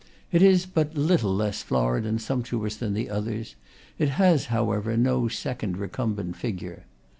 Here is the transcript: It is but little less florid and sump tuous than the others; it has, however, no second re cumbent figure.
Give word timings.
It 0.31 0.41
is 0.41 0.65
but 0.65 0.97
little 0.97 1.31
less 1.35 1.61
florid 1.61 2.07
and 2.07 2.19
sump 2.19 2.47
tuous 2.47 2.75
than 2.79 2.95
the 2.95 3.07
others; 3.07 3.55
it 3.99 4.09
has, 4.17 4.45
however, 4.45 4.97
no 4.97 5.27
second 5.27 5.77
re 5.77 5.89
cumbent 5.89 6.37
figure. 6.37 6.85